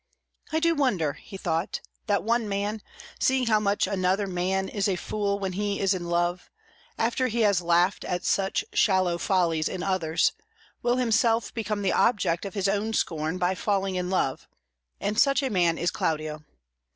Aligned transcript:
"I 0.51 0.59
do 0.59 0.73
wonder," 0.73 1.13
he 1.13 1.37
thought, 1.37 1.79
"that 2.07 2.23
one 2.23 2.49
man, 2.49 2.81
seeing 3.19 3.45
how 3.45 3.59
much 3.59 3.85
another 3.85 4.25
man 4.25 4.67
is 4.67 4.87
a 4.87 4.95
fool 4.95 5.37
when 5.37 5.53
he 5.53 5.79
is 5.79 5.93
in 5.93 6.05
love, 6.09 6.49
after 6.97 7.27
he 7.27 7.41
has 7.41 7.61
laughed 7.61 8.03
at 8.05 8.25
such 8.25 8.65
shallow 8.73 9.19
follies 9.19 9.69
in 9.69 9.83
others, 9.83 10.31
will 10.81 10.95
himself 10.97 11.53
become 11.53 11.83
the 11.83 11.93
object 11.93 12.45
of 12.45 12.55
his 12.55 12.67
own 12.67 12.93
scorn 12.93 13.37
by 13.37 13.53
falling 13.53 13.93
in 13.93 14.09
love; 14.09 14.47
and 14.99 15.19
such 15.19 15.43
a 15.43 15.51
man 15.51 15.77
is 15.77 15.91
Claudio. 15.91 16.43